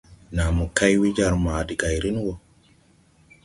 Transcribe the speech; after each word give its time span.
Nàa 0.35 0.51
mo 0.57 0.65
kay 0.77 0.93
we 1.01 1.07
jar 1.17 1.33
ma 1.43 1.53
de 1.67 1.73
gayrin 1.81 2.17
wɔ. 2.25 2.33